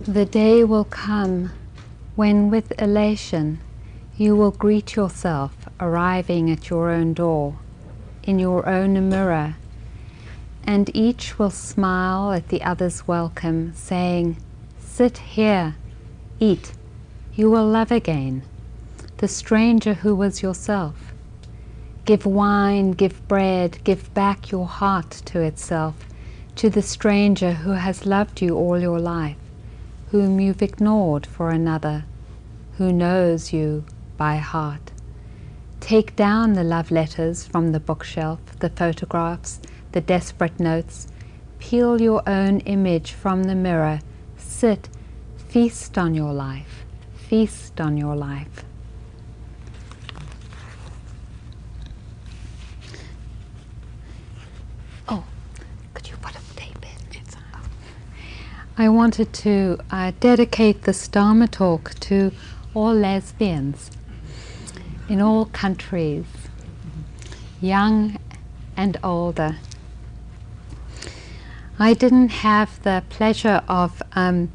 The 0.00 0.24
day 0.24 0.64
will 0.64 0.84
come 0.84 1.52
when, 2.16 2.50
with 2.50 2.72
elation, 2.80 3.60
you 4.16 4.34
will 4.34 4.50
greet 4.50 4.96
yourself 4.96 5.68
arriving 5.80 6.50
at 6.50 6.70
your 6.70 6.90
own 6.90 7.14
door, 7.14 7.56
in 8.22 8.38
your 8.38 8.68
own 8.68 9.08
mirror, 9.08 9.56
and 10.64 10.90
each 10.94 11.38
will 11.38 11.50
smile 11.50 12.32
at 12.32 12.48
the 12.48 12.62
other's 12.62 13.06
welcome, 13.08 13.74
saying, 13.74 14.36
Sit 14.78 15.18
here, 15.18 15.76
eat, 16.38 16.72
you 17.34 17.50
will 17.50 17.66
love 17.66 17.90
again, 17.90 18.42
the 19.18 19.28
stranger 19.28 19.94
who 19.94 20.14
was 20.14 20.42
yourself. 20.42 21.12
Give 22.04 22.26
wine, 22.26 22.90
give 22.92 23.26
bread, 23.28 23.78
give 23.84 24.12
back 24.14 24.50
your 24.50 24.66
heart 24.66 25.10
to 25.26 25.40
itself, 25.40 25.94
to 26.56 26.68
the 26.68 26.82
stranger 26.82 27.52
who 27.52 27.70
has 27.72 28.04
loved 28.04 28.42
you 28.42 28.56
all 28.56 28.78
your 28.78 28.98
life, 28.98 29.36
whom 30.12 30.38
you've 30.38 30.60
ignored 30.60 31.24
for 31.24 31.48
another, 31.48 32.04
who 32.76 32.92
knows 32.92 33.50
you 33.50 33.82
by 34.18 34.36
heart. 34.36 34.92
Take 35.80 36.14
down 36.14 36.52
the 36.52 36.62
love 36.62 36.90
letters 36.90 37.46
from 37.46 37.72
the 37.72 37.80
bookshelf, 37.80 38.38
the 38.58 38.68
photographs, 38.68 39.58
the 39.92 40.02
desperate 40.02 40.60
notes. 40.60 41.08
Peel 41.58 41.98
your 41.98 42.22
own 42.28 42.60
image 42.60 43.12
from 43.12 43.44
the 43.44 43.54
mirror. 43.54 44.00
Sit, 44.36 44.90
feast 45.48 45.96
on 45.96 46.14
your 46.14 46.34
life, 46.34 46.84
feast 47.14 47.80
on 47.80 47.96
your 47.96 48.14
life. 48.14 48.64
Oh, 55.08 55.24
could 55.94 56.06
you 56.10 56.16
put 56.16 56.36
a 56.36 56.54
tape 56.54 56.82
in? 56.82 57.18
It's 57.18 57.34
I 58.76 58.88
wanted 58.88 59.34
to 59.34 59.78
uh, 59.90 60.12
dedicate 60.18 60.84
this 60.84 61.06
Dharma 61.06 61.46
talk 61.46 61.92
to 62.00 62.32
all 62.72 62.94
lesbians 62.94 63.90
in 65.10 65.20
all 65.20 65.44
countries, 65.44 66.24
young 67.60 68.16
and 68.74 68.96
older. 69.04 69.56
I 71.78 71.92
didn't 71.92 72.30
have 72.30 72.82
the 72.82 73.04
pleasure 73.10 73.62
of 73.68 74.02
um, 74.14 74.50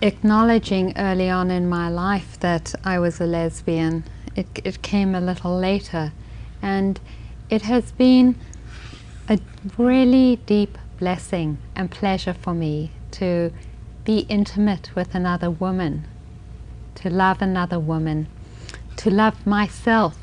acknowledging 0.00 0.96
early 0.96 1.28
on 1.28 1.50
in 1.50 1.68
my 1.68 1.90
life 1.90 2.40
that 2.40 2.74
I 2.82 2.98
was 2.98 3.20
a 3.20 3.26
lesbian. 3.26 4.04
It, 4.34 4.46
it 4.64 4.80
came 4.80 5.14
a 5.14 5.20
little 5.20 5.54
later, 5.54 6.12
and 6.62 6.98
it 7.50 7.60
has 7.62 7.92
been 7.92 8.36
a 9.28 9.38
really 9.76 10.36
deep 10.46 10.78
blessing 10.98 11.58
and 11.76 11.90
pleasure 11.90 12.34
for 12.34 12.54
me 12.54 12.90
to 13.12 13.52
be 14.04 14.20
intimate 14.28 14.94
with 14.94 15.14
another 15.14 15.50
woman, 15.50 16.06
to 16.94 17.08
love 17.08 17.40
another 17.40 17.78
woman, 17.78 18.26
to 18.96 19.10
love 19.10 19.46
myself 19.46 20.18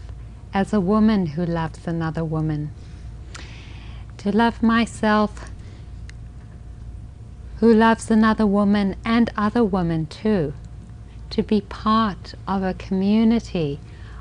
as 0.54 0.74
a 0.74 0.80
woman 0.80 1.28
who 1.28 1.46
loves 1.46 1.88
another 1.88 2.24
woman, 2.24 2.72
to 4.18 4.32
love 4.32 4.62
myself 4.62 5.50
who 7.60 7.74
loves 7.74 8.12
another 8.12 8.46
woman 8.46 8.96
and 9.06 9.32
other 9.38 9.64
women 9.64 10.06
too, 10.06 10.54
to 11.30 11.42
be 11.42 11.62
part 11.62 12.34
of 12.48 12.64
a 12.64 12.74
community 12.74 13.80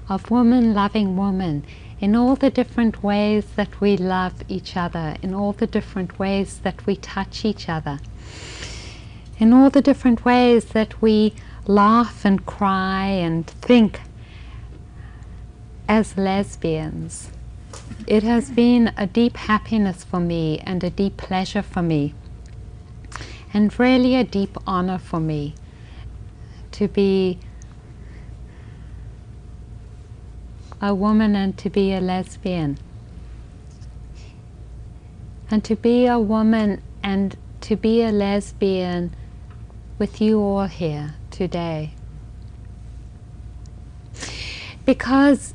of 0.09 0.31
woman 0.31 0.73
loving 0.73 1.17
women 1.17 1.65
in 2.05 2.15
all 2.15 2.37
the 2.37 2.51
different 2.51 3.03
ways 3.03 3.47
that 3.57 3.81
we 3.81 3.97
love 3.97 4.35
each 4.47 4.77
other, 4.77 5.17
in 5.23 5.33
all 5.33 5.53
the 5.55 5.67
different 5.67 6.19
ways 6.19 6.59
that 6.59 6.85
we 6.85 6.95
touch 6.97 7.47
each 7.47 7.67
other, 7.67 7.99
in 9.39 9.55
all 9.55 9.71
the 9.71 9.81
different 9.81 10.23
ways 10.23 10.67
that 10.67 11.01
we 11.01 11.33
laugh 11.67 12.27
and 12.27 12.45
cry 12.45 13.07
and 13.07 13.47
think 13.47 14.03
as 15.89 16.15
lesbians. 16.19 17.31
It 18.07 18.23
has 18.23 18.51
been 18.51 18.93
a 18.99 19.07
deep 19.07 19.39
happiness 19.39 20.05
for 20.05 20.21
me 20.21 20.59
and 20.59 20.85
a 20.85 20.91
deep 20.91 21.17
pleasure 21.17 21.63
for 21.63 21.81
me 21.81 22.13
and 23.55 23.81
really 23.81 24.15
a 24.15 24.25
deep 24.25 24.59
honor 24.67 24.99
for 24.99 25.21
me 25.21 25.55
to 26.73 26.87
be 26.87 27.39
a 30.85 30.95
woman 30.95 31.35
and 31.35 31.57
to 31.57 31.71
be 31.71 31.95
a 31.95 32.01
lesbian. 32.01 32.77
And 35.51 35.65
to 35.65 35.77
be 35.77 36.07
a 36.07 36.19
woman 36.19 36.83
and 37.03 37.37
to 37.63 37.75
be 37.75 38.03
a 38.03 38.13
lesbian 38.13 39.15
with 39.99 40.21
you 40.21 40.39
all 40.41 40.67
here 40.67 41.15
today. 41.31 41.95
Because 44.85 45.55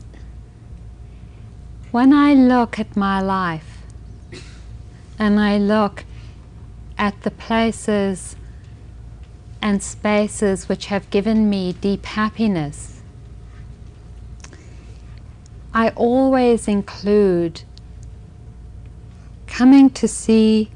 when 1.91 2.11
I 2.11 2.33
look 2.33 2.79
at 2.79 2.97
my 2.97 3.21
life 3.21 3.83
and 5.19 5.39
I 5.39 5.59
look 5.59 6.05
at 6.97 7.21
the 7.21 7.29
places 7.29 8.35
and 9.61 9.83
spaces 9.83 10.67
which 10.67 10.87
have 10.87 11.07
given 11.11 11.51
me 11.51 11.73
deep 11.73 12.05
happiness, 12.07 12.98
I 15.73 15.89
always 15.89 16.67
include 16.67 17.61
coming 19.45 19.89
to 19.91 20.07
see 20.07 20.71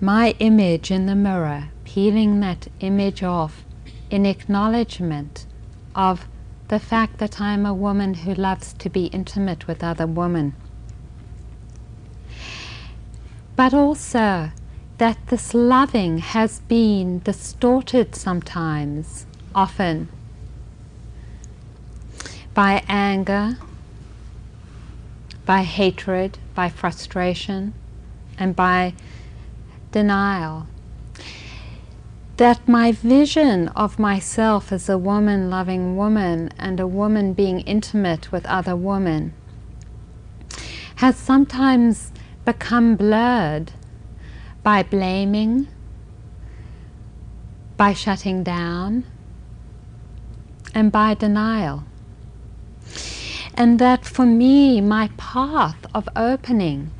my 0.00 0.34
image 0.38 0.90
in 0.90 1.06
the 1.06 1.14
mirror, 1.14 1.68
peeling 1.84 2.40
that 2.40 2.68
image 2.80 3.22
off 3.22 3.64
in 4.08 4.24
acknowledgement 4.24 5.46
of 5.94 6.28
the 6.68 6.78
fact 6.78 7.18
that 7.18 7.40
I 7.40 7.52
am 7.52 7.66
a 7.66 7.74
woman 7.74 8.14
who 8.14 8.34
loves 8.34 8.72
to 8.74 8.88
be 8.88 9.06
intimate 9.06 9.66
with 9.66 9.82
other 9.82 10.06
women. 10.06 10.54
But 13.56 13.74
also 13.74 14.50
that 14.98 15.18
this 15.26 15.54
loving 15.54 16.18
has 16.18 16.60
been 16.60 17.18
distorted 17.18 18.14
sometimes, 18.14 19.26
often, 19.54 20.08
by 22.54 22.82
anger, 22.88 23.58
by 25.46 25.62
hatred, 25.62 26.38
by 26.54 26.68
frustration, 26.68 27.74
and 28.38 28.54
by 28.56 28.94
denial. 29.92 30.66
That 32.36 32.66
my 32.66 32.92
vision 32.92 33.68
of 33.68 33.98
myself 33.98 34.72
as 34.72 34.88
a 34.88 34.98
woman 34.98 35.50
loving 35.50 35.96
woman 35.96 36.50
and 36.58 36.80
a 36.80 36.86
woman 36.86 37.34
being 37.34 37.60
intimate 37.60 38.32
with 38.32 38.46
other 38.46 38.74
women 38.74 39.34
has 40.96 41.16
sometimes 41.16 42.12
become 42.44 42.96
blurred 42.96 43.72
by 44.62 44.82
blaming, 44.82 45.68
by 47.76 47.92
shutting 47.92 48.42
down, 48.42 49.04
and 50.74 50.92
by 50.92 51.14
denial. 51.14 51.84
And 53.54 53.78
that 53.78 54.04
for 54.04 54.24
me, 54.24 54.80
my 54.80 55.10
path 55.16 55.86
of 55.94 56.08
opening 56.16 56.90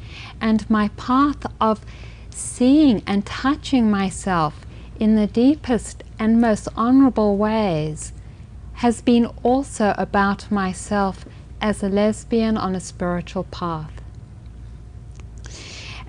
and 0.41 0.69
my 0.69 0.89
path 0.97 1.47
of 1.61 1.85
seeing 2.31 3.03
and 3.07 3.25
touching 3.25 3.91
myself 3.91 4.67
in 4.99 5.15
the 5.15 5.27
deepest 5.27 6.03
and 6.19 6.41
most 6.41 6.69
honorable 6.77 7.37
ways 7.37 8.13
has 8.75 9.01
been 9.01 9.27
also 9.43 9.95
about 9.97 10.51
myself 10.51 11.25
as 11.61 11.83
a 11.83 11.89
lesbian 11.89 12.57
on 12.57 12.75
a 12.75 12.81
spiritual 12.81 13.45
path 13.45 14.01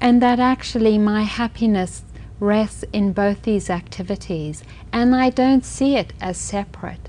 and 0.02 0.20
that 0.20 0.40
actually 0.40 0.98
my 0.98 1.22
happiness 1.22 2.04
rests 2.40 2.84
in 2.92 3.14
both 3.14 3.44
these 3.44 3.70
activities, 3.70 4.64
and 4.92 5.16
I 5.16 5.30
don't 5.30 5.64
see 5.64 5.96
it 5.96 6.12
as 6.20 6.38
separate. 6.38 7.08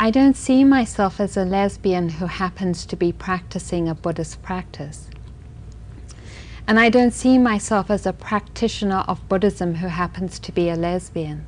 I 0.00 0.12
don't 0.12 0.36
see 0.36 0.62
myself 0.62 1.18
as 1.18 1.36
a 1.36 1.44
lesbian 1.44 2.08
who 2.08 2.26
happens 2.26 2.86
to 2.86 2.94
be 2.94 3.10
practicing 3.10 3.88
a 3.88 3.96
Buddhist 3.96 4.40
practice. 4.42 5.10
And 6.68 6.78
I 6.78 6.88
don't 6.88 7.10
see 7.10 7.36
myself 7.36 7.90
as 7.90 8.06
a 8.06 8.12
practitioner 8.12 9.04
of 9.08 9.28
Buddhism 9.28 9.76
who 9.76 9.88
happens 9.88 10.38
to 10.38 10.52
be 10.52 10.68
a 10.68 10.76
lesbian. 10.76 11.46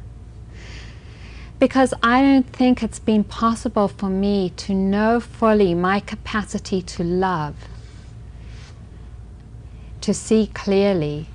Because 1.60 1.94
I 2.02 2.22
don't 2.22 2.48
think 2.48 2.82
it's 2.82 2.98
been 2.98 3.22
possible 3.22 3.86
for 3.86 4.08
me 4.08 4.50
to 4.56 4.74
know 4.74 5.20
fully 5.20 5.72
my 5.72 6.00
capacity 6.00 6.82
to 6.82 7.04
love 7.04 7.54
to 10.00 10.12
see 10.12 10.48
clearly 10.48 11.28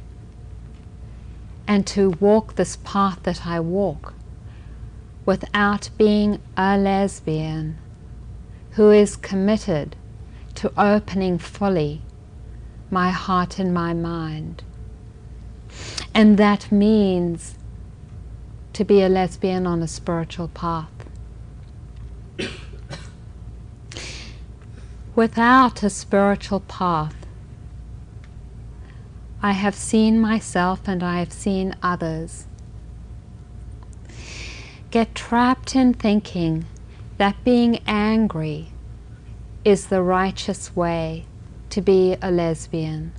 and 1.65 1.87
to 1.87 2.09
walk 2.19 2.55
this 2.55 2.77
path 2.83 3.19
that 3.23 3.45
I 3.45 3.61
walk 3.61 4.13
without 5.25 5.89
being 5.97 6.39
a 6.55 6.77
lesbian 6.77 7.77
who 8.71 8.91
is 8.91 9.15
committed 9.15 9.95
to 10.53 10.71
opening 10.77 11.37
fully 11.37 12.01
my 12.91 13.09
heart 13.09 13.57
and 13.59 13.73
my 13.73 13.93
mind. 13.93 14.63
And 16.13 16.37
that 16.37 16.71
means 16.71 17.55
to 18.73 18.85
be 18.85 19.01
a 19.01 19.09
lesbian 19.09 19.65
on 19.65 19.81
a 19.81 19.87
spiritual 19.87 20.49
path. 20.49 20.91
Without 25.15 25.81
a 25.81 25.89
spiritual 25.89 26.59
path, 26.61 27.15
I 29.41 29.51
have 29.53 29.75
seen 29.75 30.19
myself 30.19 30.87
and 30.87 31.03
I 31.03 31.19
have 31.19 31.33
seen 31.33 31.75
others 31.81 32.47
get 34.95 35.13
trapped 35.13 35.75
in 35.75 35.93
thinking 35.93 36.65
that 37.17 37.43
being 37.43 37.77
angry 37.85 38.69
is 39.65 39.87
the 39.87 40.01
righteous 40.01 40.73
way 40.73 41.25
to 41.69 41.81
be 41.81 42.15
a 42.21 42.31
lesbian. 42.31 43.11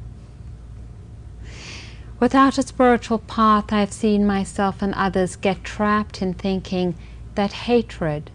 Without 2.18 2.56
a 2.56 2.62
spiritual 2.62 3.18
path, 3.18 3.74
I've 3.74 3.92
seen 3.92 4.26
myself 4.26 4.80
and 4.80 4.94
others 4.94 5.36
get 5.36 5.64
trapped 5.64 6.22
in 6.22 6.32
thinking 6.32 6.94
that 7.34 7.52
hatred 7.68 8.30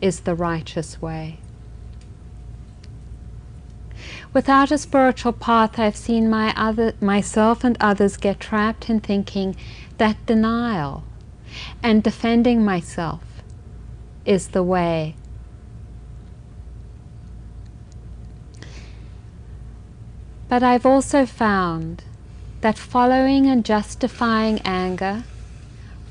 is 0.00 0.20
the 0.20 0.36
righteous 0.36 1.02
way. 1.02 1.40
Without 4.32 4.70
a 4.70 4.78
spiritual 4.78 5.32
path, 5.32 5.80
I've 5.80 5.96
seen 5.96 6.30
my 6.30 6.54
other, 6.56 6.92
myself 7.00 7.64
and 7.64 7.76
others 7.80 8.16
get 8.16 8.38
trapped 8.38 8.88
in 8.88 9.00
thinking 9.00 9.56
that 9.96 10.24
denial 10.26 11.02
and 11.82 12.02
defending 12.02 12.64
myself 12.64 13.22
is 14.24 14.48
the 14.48 14.62
way. 14.62 15.14
But 20.48 20.62
I've 20.62 20.86
also 20.86 21.26
found 21.26 22.04
that 22.62 22.78
following 22.78 23.46
and 23.46 23.64
justifying 23.64 24.60
anger, 24.64 25.24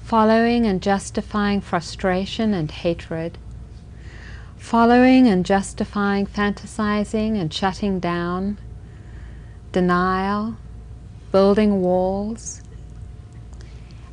following 0.03 0.65
and 0.65 0.81
justifying 0.81 1.59
frustration 1.59 2.53
and 2.53 2.69
hatred, 2.69 3.37
following 4.57 5.27
and 5.27 5.45
justifying 5.45 6.25
fantasizing 6.25 7.39
and 7.39 7.53
shutting 7.53 7.99
down, 7.99 8.57
denial, 9.71 10.55
building 11.31 11.81
walls, 11.81 12.61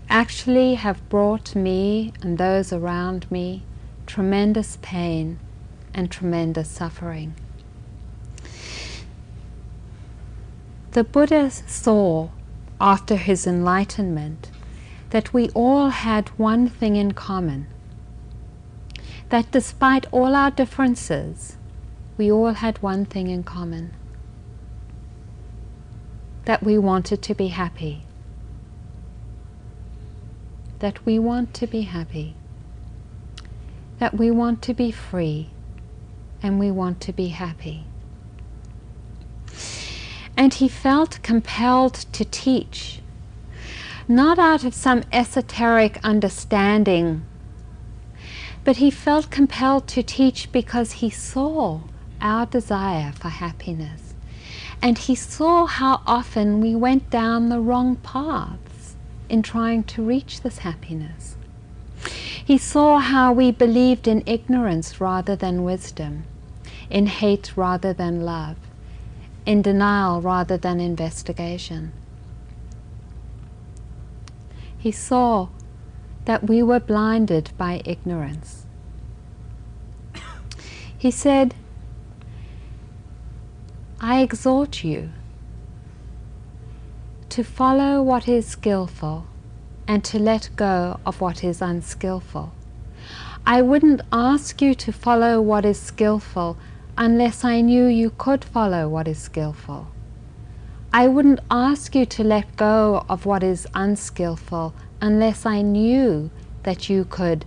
actually 0.09 0.75
have 0.75 1.09
brought 1.09 1.55
me 1.55 2.13
and 2.23 2.39
those 2.39 2.73
around 2.73 3.31
me 3.31 3.63
tremendous 4.07 4.79
pain 4.83 5.39
and 5.93 6.11
tremendous 6.11 6.69
suffering. 6.69 7.35
The 10.93 11.05
Buddha 11.05 11.51
saw 11.51 12.29
after 12.81 13.17
his 13.17 13.47
enlightenment 13.47 14.51
that 15.11 15.33
we 15.33 15.49
all 15.51 15.91
had 15.91 16.29
one 16.39 16.69
thing 16.69 16.97
in 16.97 17.13
common. 17.13 17.67
That 19.31 19.51
despite 19.51 20.07
all 20.13 20.37
our 20.37 20.51
differences, 20.51 21.57
we 22.17 22.31
all 22.31 22.53
had 22.53 22.83
one 22.83 23.05
thing 23.05 23.29
in 23.29 23.43
common. 23.43 23.93
That 26.45 26.63
we 26.63 26.79
wanted 26.79 27.23
to 27.23 27.35
be 27.35 27.49
happy. 27.49 28.04
That 30.85 31.07
we 31.07 31.19
want 31.19 31.55
to 31.55 31.67
be 31.67 31.81
happy. 31.81 32.35
That 34.01 34.19
we 34.19 34.31
want 34.31 34.61
to 34.65 34.75
be 34.75 34.91
free 34.91 35.49
and 36.43 36.59
we 36.59 36.71
want 36.71 37.01
to 37.07 37.13
be 37.15 37.29
happy. 37.29 37.87
And 40.37 40.53
he 40.53 40.69
felt 40.69 41.23
compelled 41.23 41.95
to 42.13 42.27
teach, 42.27 43.01
not 44.09 44.39
out 44.39 44.63
of 44.63 44.75
some 44.75 45.05
esoteric 45.11 45.99
understanding, 46.05 47.25
but 48.63 48.77
he 48.77 48.91
felt 48.91 49.31
compelled 49.31 49.89
to 49.89 50.03
teach 50.03 50.53
because 50.53 51.01
he 51.01 51.09
saw 51.09 51.81
our 52.21 52.45
desire 52.45 53.13
for 53.13 53.31
happiness. 53.31 54.13
And 54.83 54.99
he 54.99 55.15
saw 55.15 55.65
how 55.65 56.03
often 56.07 56.61
we 56.61 56.75
went 56.75 57.09
down 57.09 57.49
the 57.49 57.61
wrong 57.61 57.97
paths 57.97 58.64
in 59.29 59.43
trying 59.43 59.85
to 59.85 60.03
reach 60.03 60.43
this 60.43 60.59
happiness. 60.59 61.37
He 62.45 62.59
saw 62.59 62.99
how 62.99 63.33
we 63.33 63.51
believed 63.51 64.07
in 64.07 64.23
ignorance 64.27 65.01
rather 65.01 65.35
than 65.35 65.65
wisdom, 65.65 66.25
in 66.91 67.07
hate 67.07 67.57
rather 67.57 67.93
than 67.93 68.23
love 68.25 68.57
in 69.47 69.63
denial 69.63 70.21
rather 70.21 70.57
than 70.57 70.81
investigation. 70.81 71.93
He 74.77 74.93
saw 74.93 75.49
that 76.25 76.49
we 76.49 76.63
were 76.63 76.81
blinded 76.81 77.51
by 77.57 77.83
ignorance. 77.85 78.67
He 80.97 81.11
said, 81.11 81.55
I 84.01 84.23
exhort 84.23 84.85
you 84.85 85.11
to 87.35 87.43
follow 87.43 88.01
what 88.01 88.29
is 88.29 88.47
skillful 88.47 89.27
and 89.89 90.05
to 90.05 90.21
let 90.21 90.49
go 90.55 91.01
of 91.05 91.21
what 91.21 91.43
is 91.43 91.61
unskillful. 91.61 92.53
I 93.45 93.61
wouldn't 93.61 94.03
ask 94.13 94.63
you 94.63 94.73
to 94.77 94.93
follow 94.93 95.41
what 95.41 95.65
is 95.65 95.81
skillful 95.81 96.57
unless 96.97 97.43
I 97.43 97.61
knew 97.61 97.87
you 97.87 98.11
could 98.11 98.45
follow 98.45 98.89
what 98.89 99.09
is 99.09 99.19
skillful. 99.19 99.89
I 100.93 101.09
wouldn't 101.09 101.41
ask 101.51 101.97
you 101.97 102.07
to 102.07 102.23
let 102.23 102.55
go 102.55 103.05
of 103.09 103.27
what 103.27 103.43
is 103.43 103.67
unskillful 103.75 104.73
unless 105.01 105.45
I 105.45 105.61
knew 105.61 106.31
that 106.63 106.89
you 106.89 107.05
could 107.05 107.47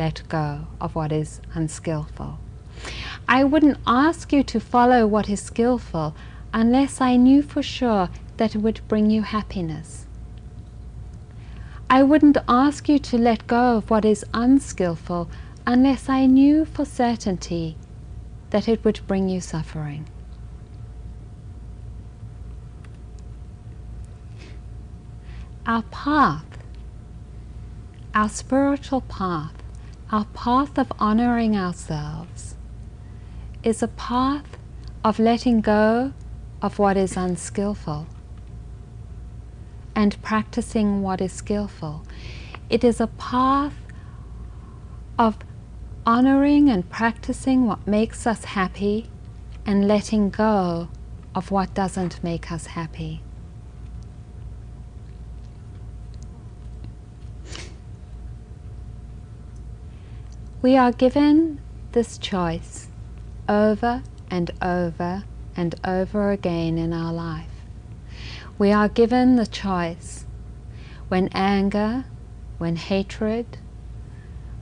let 0.00 0.24
go 0.28 0.66
of 0.80 0.96
what 0.96 1.12
is 1.12 1.40
unskillful. 1.54 2.40
I 3.28 3.44
wouldn't 3.44 3.78
ask 3.86 4.32
you 4.32 4.42
to 4.42 4.58
follow 4.58 5.06
what 5.06 5.28
is 5.28 5.40
skillful 5.40 6.16
unless 6.52 7.00
I 7.00 7.14
knew 7.14 7.42
for 7.42 7.62
sure 7.62 8.08
that 8.38 8.56
would 8.56 8.80
bring 8.88 9.10
you 9.10 9.22
happiness. 9.22 10.06
I 11.90 12.02
wouldn't 12.02 12.38
ask 12.48 12.88
you 12.88 12.98
to 12.98 13.18
let 13.18 13.46
go 13.46 13.76
of 13.76 13.90
what 13.90 14.04
is 14.04 14.24
unskillful 14.32 15.28
unless 15.66 16.08
I 16.08 16.26
knew 16.26 16.64
for 16.64 16.84
certainty 16.84 17.76
that 18.50 18.68
it 18.68 18.84
would 18.84 19.00
bring 19.06 19.28
you 19.28 19.40
suffering. 19.40 20.06
Our 25.66 25.82
path, 25.82 26.46
our 28.14 28.28
spiritual 28.28 29.02
path, 29.02 29.52
our 30.10 30.24
path 30.26 30.78
of 30.78 30.92
honoring 30.98 31.56
ourselves, 31.56 32.54
is 33.62 33.82
a 33.82 33.88
path 33.88 34.56
of 35.04 35.18
letting 35.18 35.60
go 35.60 36.12
of 36.62 36.78
what 36.78 36.96
is 36.96 37.16
unskillful 37.16 38.06
and 39.98 40.22
practicing 40.22 41.02
what 41.02 41.20
is 41.20 41.32
skillful. 41.32 42.04
It 42.70 42.84
is 42.84 43.00
a 43.00 43.08
path 43.08 43.74
of 45.18 45.36
honoring 46.06 46.70
and 46.70 46.88
practicing 46.88 47.66
what 47.66 47.84
makes 47.84 48.24
us 48.24 48.44
happy 48.44 49.10
and 49.66 49.88
letting 49.88 50.30
go 50.30 50.86
of 51.34 51.50
what 51.50 51.74
doesn't 51.74 52.22
make 52.22 52.52
us 52.52 52.66
happy. 52.66 53.22
We 60.62 60.76
are 60.76 60.92
given 60.92 61.60
this 61.90 62.18
choice 62.18 62.86
over 63.48 64.04
and 64.30 64.52
over 64.62 65.24
and 65.56 65.74
over 65.84 66.30
again 66.30 66.78
in 66.78 66.92
our 66.92 67.12
life. 67.12 67.57
We 68.58 68.72
are 68.72 68.88
given 68.88 69.36
the 69.36 69.46
choice 69.46 70.26
when 71.06 71.28
anger, 71.32 72.06
when 72.58 72.74
hatred, 72.74 73.58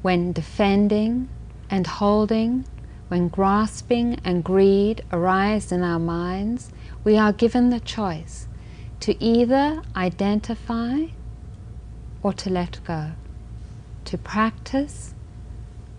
when 0.03 0.33
defending, 0.33 1.31
and 1.71 1.87
holding, 1.87 2.67
when 3.09 3.29
grasping 3.29 4.21
and 4.23 4.45
greed 4.45 5.03
arise 5.11 5.73
in 5.73 5.83
our 5.83 5.99
minds, 5.99 6.71
we 7.05 7.17
are 7.17 7.33
given 7.33 7.71
the 7.71 7.81
choice 7.81 8.47
to 9.01 9.23
either 9.23 9.81
identify 9.97 11.07
or 12.23 12.35
to 12.35 12.51
let 12.51 12.81
go, 12.85 13.13
to 14.05 14.19
practice 14.19 15.15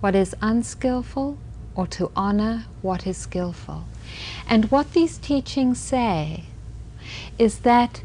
what 0.01 0.15
is 0.15 0.35
unskillful 0.39 1.39
or 1.73 1.87
to 1.87 2.11
honor 2.15 2.65
what 2.83 3.07
is 3.07 3.17
skillful. 3.17 3.85
And 4.47 4.69
what 4.69 4.93
these 4.93 5.17
teachings 5.17 5.79
say 5.79 6.43
is 7.37 7.59
that 7.59 8.03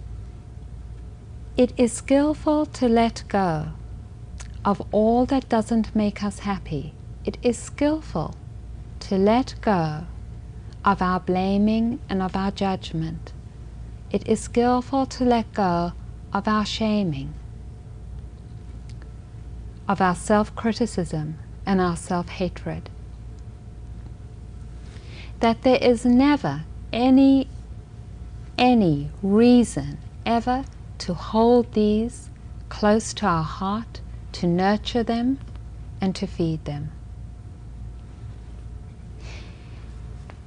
it 1.57 1.73
is 1.77 1.93
skillful 1.93 2.67
to 2.67 2.89
let 2.89 3.25
go 3.29 3.69
of 4.65 4.81
all 4.93 5.27
that 5.27 5.49
doesn't 5.49 5.95
make 5.95 6.23
us 6.23 6.41
happy 6.41 6.95
it 7.25 7.39
is 7.43 7.59
skillful 7.59 8.35
to 9.01 9.17
let 9.17 9.55
go 9.61 10.07
of 10.85 11.01
our 11.01 11.21
blaming 11.21 12.01
and 12.09 12.23
of 12.23 12.35
our 12.35 12.51
judgment. 12.51 13.33
It 14.11 14.27
is 14.29 14.41
skillful 14.41 15.07
to 15.07 15.25
let 15.25 15.53
go 15.55 15.93
of 16.33 16.49
our 16.49 16.67
shaming. 16.67 17.35
of 19.89 20.01
our 20.01 20.15
self 20.15 20.55
criticism 20.55 21.37
and 21.67 21.81
our 21.81 21.97
self 21.97 22.29
hatred. 22.29 22.89
That 25.41 25.63
there 25.63 25.77
is 25.83 26.07
never 26.07 26.63
any, 26.93 27.49
any 28.63 29.11
reason 29.25 29.99
ever 30.25 30.65
to 30.97 31.13
hold 31.13 31.73
these 31.73 32.31
close 32.69 33.13
to 33.13 33.27
our 33.27 33.43
heart, 33.43 34.01
to 34.31 34.47
nurture 34.47 35.03
them, 35.03 35.37
and 36.01 36.15
to 36.15 36.29
feed 36.29 36.65
them. 36.65 36.93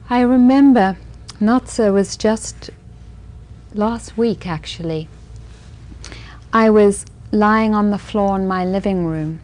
I 0.09 0.21
remember, 0.21 0.95
not 1.41 1.67
so, 1.67 1.91
was 1.91 2.15
just 2.15 2.69
last 3.73 4.17
week 4.17 4.47
actually. 4.47 5.09
I 6.53 6.69
was 6.69 7.05
lying 7.33 7.75
on 7.75 7.91
the 7.91 7.97
floor 7.97 8.37
in 8.37 8.47
my 8.47 8.63
living 8.63 9.05
room 9.05 9.41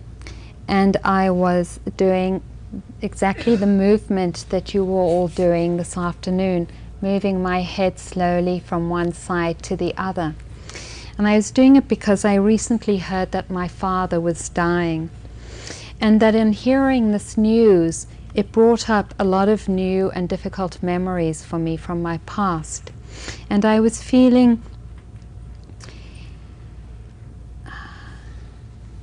and 0.66 0.96
I 1.04 1.30
was 1.30 1.82
doing 1.98 2.42
exactly 3.02 3.58
the 3.58 3.68
movement 3.68 4.46
that 4.48 4.74
you 4.74 4.86
were 4.86 5.02
all 5.02 5.28
doing 5.28 5.76
this 5.76 5.98
afternoon, 5.98 6.70
moving 7.02 7.42
my 7.42 7.62
head 7.62 8.00
slowly 8.00 8.60
from 8.60 8.90
one 8.90 9.12
side 9.12 9.62
to 9.64 9.76
the 9.76 9.94
other. 9.98 10.36
And 11.18 11.28
I 11.28 11.36
was 11.36 11.52
doing 11.52 11.76
it 11.76 11.88
because 11.88 12.24
I 12.24 12.36
recently 12.36 12.98
heard 12.98 13.32
that 13.32 13.50
my 13.50 13.68
father 13.68 14.20
was 14.20 14.50
dying. 14.50 15.10
And 16.00 16.20
that 16.20 16.36
in 16.36 16.54
hearing 16.54 17.12
this 17.12 17.38
news, 17.38 18.08
it 18.34 18.52
brought 18.52 18.90
up 18.90 19.14
a 19.20 19.24
lot 19.24 19.50
of 19.50 19.68
new 19.68 20.10
and 20.12 20.28
difficult 20.30 20.82
memories 20.82 21.44
for 21.44 21.60
me 21.60 21.78
from 21.78 22.02
my 22.02 22.20
past. 22.26 22.92
And 23.50 23.66
I 23.66 23.80
was 23.80 24.02
feeling 24.02 24.62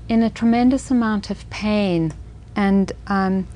in 0.08 0.22
a 0.22 0.30
tremendous 0.30 0.90
amount 0.90 1.30
of 1.30 1.48
pain 1.50 2.14
and 2.56 2.90
um, 3.06 3.46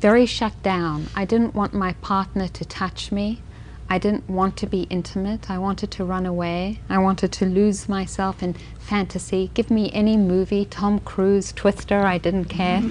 very 0.00 0.26
shut 0.26 0.60
down. 0.62 1.08
I 1.14 1.24
didn't 1.24 1.54
want 1.54 1.74
my 1.74 1.92
partner 1.94 2.48
to 2.48 2.64
touch 2.64 3.12
me. 3.12 3.42
I 3.90 3.98
didn't 3.98 4.28
want 4.28 4.56
to 4.58 4.66
be 4.66 4.82
intimate. 4.90 5.50
I 5.50 5.58
wanted 5.58 5.90
to 5.92 6.04
run 6.04 6.26
away. 6.26 6.80
I 6.90 6.98
wanted 6.98 7.32
to 7.32 7.46
lose 7.46 7.88
myself 7.88 8.42
in 8.42 8.54
fantasy. 8.78 9.50
Give 9.54 9.70
me 9.70 9.90
any 9.92 10.16
movie, 10.16 10.66
Tom 10.66 10.98
Cruise, 11.00 11.52
Twister, 11.52 12.00
I 12.00 12.18
didn't 12.18 12.46
care. 12.46 12.82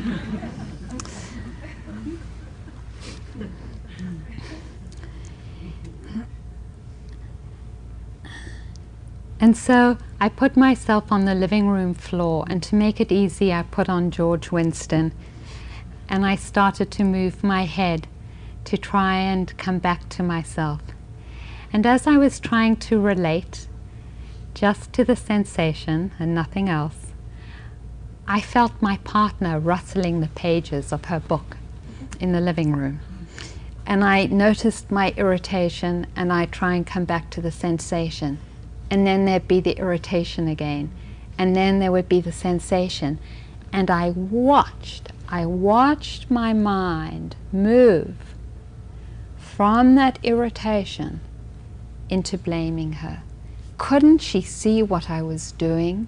And 9.40 9.56
so 9.56 10.00
I 10.20 10.30
put 10.30 10.58
myself 10.58 11.12
on 11.12 11.26
the 11.26 11.36
living 11.36 11.68
room 11.68 11.94
floor, 11.94 12.44
and 12.50 12.64
to 12.64 12.76
make 12.76 13.00
it 13.00 13.12
easy, 13.12 13.54
I 13.54 13.62
put 13.62 13.88
on 13.88 14.10
George 14.10 14.52
Winston. 14.52 15.14
And 16.10 16.26
I 16.26 16.36
started 16.36 16.90
to 16.92 17.04
move 17.04 17.44
my 17.44 17.66
head 17.66 18.08
to 18.68 18.78
try 18.78 19.16
and 19.16 19.58
come 19.58 19.80
back 19.80 20.08
to 20.10 20.24
myself. 20.24 20.82
And 21.74 21.86
as 21.86 22.08
I 22.08 22.18
was 22.18 22.40
trying 22.40 22.78
to 22.78 23.00
relate 23.00 23.68
just 24.54 24.94
to 24.94 25.04
the 25.04 25.16
sensation 25.16 26.12
and 26.18 26.34
nothing 26.34 26.70
else, 26.70 27.14
I 28.28 28.40
felt 28.40 28.82
my 28.82 28.98
partner 28.98 29.60
rustling 29.60 30.22
the 30.22 30.28
pages 30.28 30.94
of 30.94 31.06
her 31.06 31.20
book 31.20 31.58
in 32.20 32.32
the 32.32 32.42
living 32.42 32.74
room. 32.74 33.00
And 33.86 34.04
I 34.04 34.26
noticed 34.26 34.92
my 34.92 35.14
irritation, 35.18 36.08
and 36.16 36.32
I 36.32 36.46
try 36.46 36.76
and 36.76 36.86
come 36.86 37.06
back 37.06 37.30
to 37.32 37.42
the 37.42 37.52
sensation 37.52 38.40
and 38.90 39.06
then 39.06 39.26
there'd 39.26 39.48
be 39.48 39.60
the 39.60 39.78
irritation 39.78 40.48
again, 40.48 40.92
and 41.38 41.56
then 41.56 41.80
there 41.80 41.92
would 41.92 42.08
be 42.08 42.22
the 42.22 42.32
sensation. 42.32 43.20
And 43.74 43.92
I 43.92 44.12
watched, 44.12 45.12
I 45.28 45.46
watched 45.46 46.32
my 46.32 46.54
mind 46.54 47.36
move 47.52 48.27
from 49.58 49.96
that 49.96 50.20
irritation 50.22 51.20
into 52.12 52.38
blaming 52.38 52.94
her. 52.94 53.24
Couldn't 53.80 54.20
she 54.20 54.40
see 54.40 54.84
what 54.84 55.10
I 55.10 55.24
was 55.24 55.52
doing? 55.54 56.06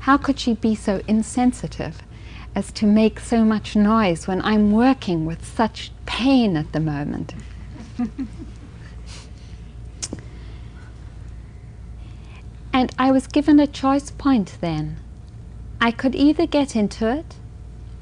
How 0.00 0.16
could 0.16 0.40
she 0.40 0.54
be 0.54 0.74
so 0.74 1.02
insensitive 1.06 2.00
as 2.54 2.72
to 2.72 2.86
make 2.86 3.20
so 3.20 3.44
much 3.44 3.76
noise 3.76 4.26
when 4.26 4.40
I'm 4.40 4.72
working 4.72 5.26
with 5.26 5.44
such 5.44 5.92
pain 6.06 6.56
at 6.56 6.72
the 6.72 6.80
moment? 6.80 7.34
And 12.72 12.92
I 12.98 13.12
was 13.12 13.28
given 13.28 13.60
a 13.60 13.68
choice 13.68 14.10
point 14.10 14.58
then. 14.60 14.96
I 15.80 15.92
could 15.92 16.16
either 16.16 16.44
get 16.44 16.74
into 16.74 17.08
it, 17.08 17.36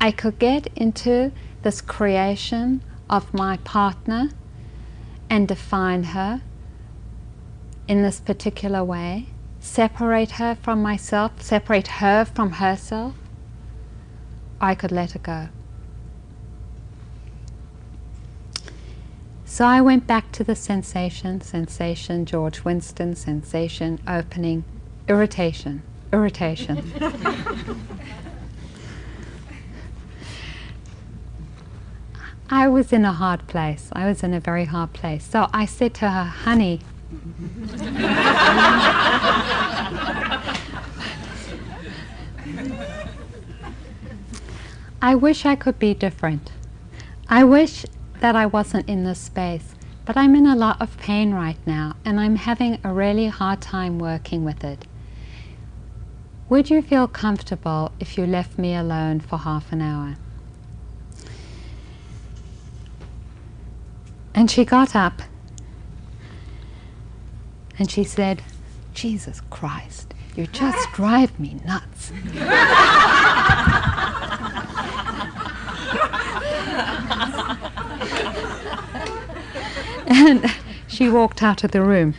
I 0.00 0.10
could 0.12 0.38
get 0.38 0.68
into 0.74 1.30
this 1.62 1.82
creation 1.82 2.80
of 3.10 3.34
my 3.34 3.58
partner 3.58 4.30
and 5.32 5.48
define 5.48 6.02
her 6.02 6.42
in 7.88 8.02
this 8.02 8.20
particular 8.20 8.84
way, 8.84 9.28
separate 9.60 10.32
her 10.32 10.54
from 10.54 10.82
myself, 10.82 11.40
separate 11.40 11.86
her 11.88 12.26
from 12.26 12.52
herself, 12.52 13.14
I 14.60 14.74
could 14.74 14.92
let 14.92 15.12
her 15.12 15.18
go. 15.18 15.48
So 19.46 19.64
I 19.64 19.80
went 19.80 20.06
back 20.06 20.32
to 20.32 20.44
the 20.44 20.54
sensation, 20.54 21.40
sensation, 21.40 22.26
George 22.26 22.62
Winston, 22.62 23.16
sensation, 23.16 24.00
opening, 24.06 24.64
irritation, 25.08 25.82
irritation. 26.12 26.92
I 32.52 32.68
was 32.68 32.92
in 32.92 33.04
a 33.06 33.14
hard 33.14 33.46
place. 33.46 33.88
I 33.94 34.04
was 34.04 34.22
in 34.22 34.34
a 34.34 34.38
very 34.38 34.66
hard 34.66 34.92
place. 34.92 35.24
So 35.24 35.48
I 35.54 35.64
said 35.64 35.94
to 35.94 36.10
her, 36.10 36.24
honey, 36.24 36.80
I 45.00 45.14
wish 45.14 45.46
I 45.46 45.56
could 45.56 45.78
be 45.78 45.94
different. 45.94 46.52
I 47.26 47.42
wish 47.42 47.86
that 48.20 48.36
I 48.36 48.44
wasn't 48.44 48.86
in 48.86 49.04
this 49.04 49.18
space. 49.18 49.74
But 50.04 50.18
I'm 50.18 50.34
in 50.34 50.46
a 50.46 50.54
lot 50.54 50.78
of 50.78 50.98
pain 50.98 51.32
right 51.32 51.56
now, 51.64 51.96
and 52.04 52.20
I'm 52.20 52.36
having 52.36 52.78
a 52.84 52.92
really 52.92 53.28
hard 53.28 53.62
time 53.62 53.98
working 53.98 54.44
with 54.44 54.62
it. 54.62 54.84
Would 56.50 56.68
you 56.68 56.82
feel 56.82 57.08
comfortable 57.08 57.92
if 57.98 58.18
you 58.18 58.26
left 58.26 58.58
me 58.58 58.74
alone 58.74 59.20
for 59.20 59.38
half 59.38 59.72
an 59.72 59.80
hour? 59.80 60.16
And 64.34 64.50
she 64.50 64.64
got 64.64 64.96
up 64.96 65.22
and 67.78 67.90
she 67.90 68.04
said, 68.04 68.42
Jesus 68.94 69.40
Christ, 69.50 70.14
you 70.36 70.46
just 70.46 70.90
drive 70.94 71.38
me 71.38 71.60
nuts. 71.64 72.12
and 80.06 80.44
she 80.86 81.08
walked 81.08 81.42
out 81.42 81.64
of 81.64 81.72
the 81.72 81.82
room. 81.82 82.14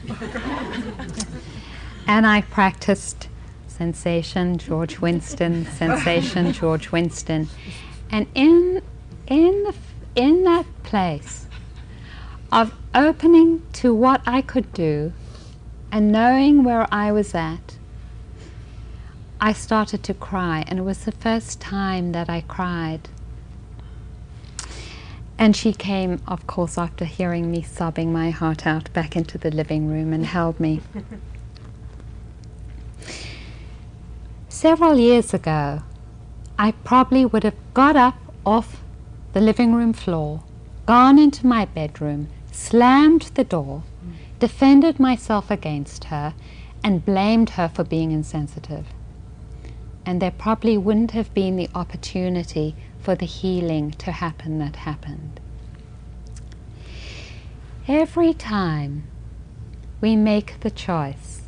and 2.08 2.28
I 2.28 2.42
practiced 2.42 3.30
sensation, 3.68 4.58
George 4.58 5.00
Winston, 5.00 5.66
sensation, 5.66 6.54
George 6.54 6.92
Winston. 6.92 7.48
And 8.12 8.28
in, 8.36 8.82
in, 9.28 9.64
the, 9.64 9.76
in 10.16 10.44
that 10.44 10.66
place 10.84 11.48
of 12.54 12.72
opening 12.94 13.64
to 13.74 13.96
what 13.96 14.22
I 14.28 14.42
could 14.42 14.72
do 14.74 15.12
and 15.92 16.12
knowing 16.12 16.64
where 16.64 16.88
I 16.92 17.12
was 17.12 17.34
at, 17.34 17.78
I 19.42 19.54
started 19.54 20.04
to 20.04 20.14
cry, 20.14 20.64
and 20.68 20.80
it 20.80 20.84
was 20.84 21.06
the 21.06 21.12
first 21.12 21.60
time 21.60 22.12
that 22.12 22.30
I 22.30 22.42
cried. 22.42 23.10
And 25.38 25.56
she 25.56 25.74
came, 25.74 26.22
of 26.28 26.46
course, 26.46 26.78
after 26.78 27.06
hearing 27.06 27.50
me 27.50 27.64
sobbing 27.64 28.14
my 28.14 28.30
heart 28.30 28.68
out, 28.68 28.94
back 28.94 29.16
into 29.16 29.40
the 29.40 29.50
living 29.50 29.90
room 29.90 30.14
and 30.14 30.26
held 30.26 30.60
me. 30.60 30.82
Several 34.48 34.98
years 35.00 35.34
ago, 35.34 35.82
I 36.58 36.72
probably 36.72 37.26
would 37.26 37.44
have 37.44 37.58
got 37.74 37.96
up 37.96 38.16
off 38.46 38.82
the 39.34 39.42
living 39.42 39.74
room 39.74 39.92
floor, 39.92 40.44
gone 40.86 41.18
into 41.18 41.48
my 41.48 41.66
bedroom, 41.66 42.30
slammed 42.54 43.24
the 43.34 43.44
door, 43.44 43.84
defended 44.40 45.00
myself 45.00 45.50
against 45.50 46.06
her, 46.06 46.34
and 46.84 47.06
blamed 47.06 47.52
her 47.52 47.68
for 47.68 47.84
being 47.84 48.12
insensitive. 48.12 48.86
And 50.06 50.22
there 50.22 50.32
probably 50.32 50.78
wouldn't 50.78 51.12
have 51.12 51.34
been 51.34 51.56
the 51.56 51.70
opportunity 51.74 52.76
for 53.00 53.16
the 53.16 53.26
healing 53.26 53.92
to 53.92 54.12
happen 54.12 54.60
that 54.60 54.76
happened. 54.78 55.40
Every 57.88 58.34
time 58.34 59.04
we 60.00 60.16
make 60.16 60.60
the 60.60 60.72
choice 60.72 61.42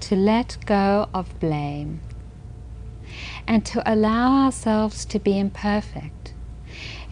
to 0.00 0.16
let 0.16 0.56
go 0.66 1.08
of 1.12 1.38
blame, 1.40 2.00
and 3.46 3.64
to 3.66 3.82
allow 3.90 4.44
ourselves 4.44 5.04
to 5.06 5.18
be 5.18 5.38
imperfect. 5.38 6.31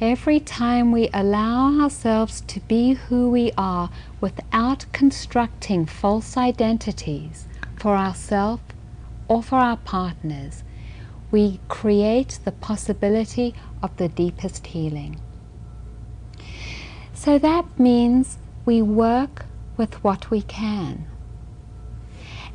Every 0.00 0.40
time 0.40 0.92
we 0.92 1.10
allow 1.12 1.78
ourselves 1.78 2.40
to 2.46 2.60
be 2.60 2.94
who 2.94 3.30
we 3.30 3.52
are 3.58 3.90
without 4.18 4.86
constructing 4.94 5.84
false 5.84 6.38
identities 6.38 7.46
for 7.76 7.94
ourselves 7.94 8.62
or 9.28 9.42
for 9.42 9.56
our 9.56 9.76
partners, 9.76 10.64
we 11.30 11.60
create 11.68 12.38
the 12.46 12.52
possibility 12.52 13.54
of 13.82 13.94
the 13.98 14.08
deepest 14.08 14.68
healing. 14.68 15.20
So 17.12 17.38
that 17.38 17.66
means 17.78 18.38
we 18.64 18.80
work 18.80 19.44
with 19.76 20.02
what 20.02 20.30
we 20.30 20.40
can. 20.40 21.04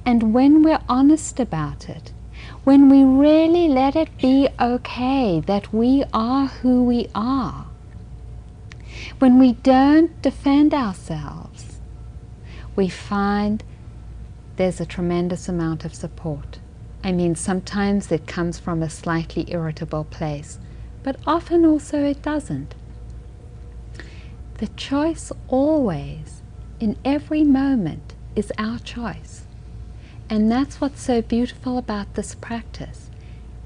And 0.03 0.33
when 0.33 0.63
we're 0.63 0.81
honest 0.89 1.39
about 1.39 1.89
it, 1.89 2.11
when 2.65 2.89
we 2.89 3.03
really 3.03 3.67
let 3.67 3.95
it 3.95 4.17
be 4.17 4.49
okay 4.59 5.39
that 5.41 5.71
we 5.71 6.03
are 6.11 6.47
who 6.47 6.83
we 6.83 7.07
are, 7.13 7.67
when 9.19 9.37
we 9.37 9.53
don't 9.53 10.19
defend 10.23 10.73
ourselves, 10.73 11.79
we 12.75 12.89
find 12.89 13.63
there's 14.55 14.81
a 14.81 14.85
tremendous 14.85 15.47
amount 15.47 15.85
of 15.85 15.93
support. 15.93 16.57
I 17.03 17.11
mean, 17.11 17.35
sometimes 17.35 18.11
it 18.11 18.25
comes 18.25 18.57
from 18.57 18.81
a 18.81 18.89
slightly 18.89 19.45
irritable 19.49 20.05
place, 20.05 20.57
but 21.03 21.17
often 21.27 21.65
also 21.65 22.03
it 22.03 22.23
doesn't. 22.23 22.73
The 24.57 24.67
choice 24.69 25.31
always, 25.49 26.41
in 26.79 26.97
every 27.05 27.43
moment, 27.43 28.15
is 28.35 28.51
our 28.57 28.79
choice. 28.79 29.34
And 30.29 30.51
that's 30.51 30.81
what's 30.81 31.01
so 31.01 31.21
beautiful 31.21 31.77
about 31.77 32.15
this 32.15 32.33
practice. 32.33 33.09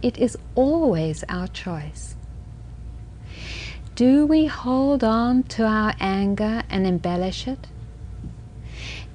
It 0.01 0.17
is 0.17 0.37
always 0.55 1.23
our 1.29 1.47
choice. 1.47 2.15
Do 3.95 4.25
we 4.25 4.45
hold 4.45 5.03
on 5.03 5.43
to 5.43 5.65
our 5.65 5.93
anger 5.99 6.63
and 6.69 6.85
embellish 6.85 7.47
it? 7.47 7.67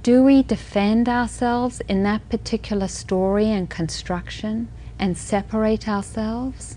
Do 0.02 0.22
we 0.22 0.42
defend 0.42 1.08
ourselves 1.08 1.80
in 1.88 2.02
that 2.02 2.28
particular 2.28 2.88
story 2.88 3.50
and 3.50 3.70
construction 3.70 4.68
and 4.98 5.16
separate 5.16 5.88
ourselves? 5.88 6.76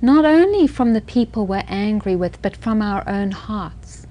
Not 0.00 0.24
only 0.24 0.66
from 0.66 0.92
the 0.92 1.00
people 1.00 1.46
we're 1.46 1.64
angry 1.66 2.14
with, 2.14 2.40
but 2.42 2.56
from 2.56 2.82
our 2.82 3.08
own 3.08 3.32
hearts. 3.32 4.06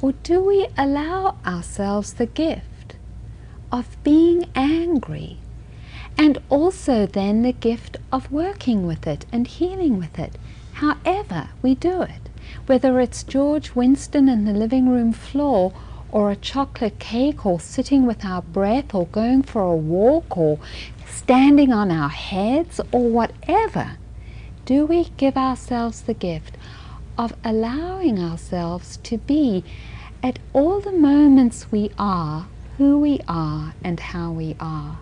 Or 0.00 0.12
do 0.12 0.40
we 0.40 0.66
allow 0.76 1.36
ourselves 1.46 2.14
the 2.14 2.26
gift 2.26 2.66
of 3.72 3.96
being 4.04 4.44
angry 4.54 5.38
and 6.18 6.38
also 6.50 7.06
then 7.06 7.42
the 7.42 7.52
gift 7.52 7.96
of 8.12 8.30
working 8.30 8.86
with 8.86 9.06
it 9.06 9.24
and 9.32 9.46
healing 9.46 9.98
with 9.98 10.18
it, 10.18 10.36
however 10.74 11.48
we 11.62 11.74
do 11.74 12.02
it, 12.02 12.28
whether 12.66 13.00
it's 13.00 13.22
George 13.22 13.74
Winston 13.74 14.28
in 14.28 14.44
the 14.44 14.52
living 14.52 14.88
room 14.88 15.12
floor 15.12 15.72
or 16.10 16.30
a 16.30 16.36
chocolate 16.36 16.98
cake 16.98 17.46
or 17.46 17.58
sitting 17.58 18.04
with 18.06 18.24
our 18.24 18.42
breath 18.42 18.94
or 18.94 19.06
going 19.06 19.42
for 19.42 19.62
a 19.62 19.74
walk 19.74 20.36
or 20.36 20.58
standing 21.08 21.72
on 21.72 21.90
our 21.90 22.10
heads 22.10 22.80
or 22.92 23.08
whatever, 23.08 23.92
do 24.66 24.84
we 24.84 25.04
give 25.16 25.36
ourselves 25.36 26.02
the 26.02 26.14
gift 26.14 26.56
of 27.16 27.34
allowing 27.42 28.18
ourselves 28.18 28.98
to 28.98 29.16
be 29.18 29.64
at 30.22 30.38
all 30.52 30.80
the 30.80 30.92
moments 30.92 31.72
we 31.72 31.90
are, 31.98 32.46
who 32.82 32.98
we 32.98 33.20
are, 33.28 33.72
and 33.84 34.00
how 34.00 34.32
we 34.32 34.56
are? 34.58 34.98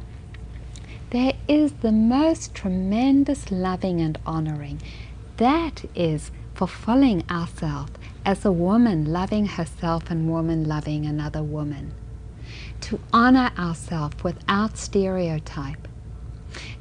There 1.09 1.33
is 1.49 1.73
the 1.81 1.93
most 1.93 2.55
tremendous 2.55 3.51
loving 3.51 4.03
and 4.03 4.19
honoring. 4.27 4.83
That 5.39 5.87
is 5.95 6.31
fulfilling 6.53 7.25
ourselves 7.31 7.93
as 8.23 8.45
a 8.45 8.53
woman 8.53 9.07
loving 9.07 9.47
herself 9.47 10.11
and 10.11 10.29
woman 10.29 10.69
loving 10.69 11.07
another 11.07 11.43
woman. 11.43 11.95
To 12.83 13.01
honor 13.15 13.51
ourselves 13.59 14.23
without 14.23 14.77
stereotype. 14.77 15.89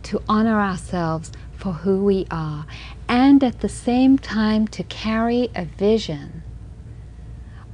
To 0.03 0.21
honor 0.27 0.59
ourselves 0.59 1.31
for 1.53 1.71
who 1.71 2.03
we 2.03 2.27
are. 2.29 2.65
And 3.07 3.41
at 3.41 3.61
the 3.61 3.69
same 3.69 4.17
time 4.17 4.67
to 4.67 4.83
carry 4.83 5.49
a 5.55 5.63
vision 5.63 6.43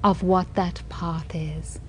of 0.04 0.22
what 0.22 0.54
that 0.54 0.84
path 0.90 1.34
is. 1.34 1.80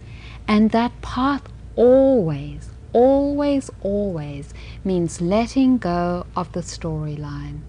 And 0.49 0.71
that 0.71 1.01
path 1.03 1.43
always, 1.75 2.71
always, 2.93 3.71
always 3.81 4.55
means 4.85 5.21
letting 5.21 5.79
go 5.79 6.27
of 6.37 6.53
the 6.53 6.61
storyline. 6.61 7.61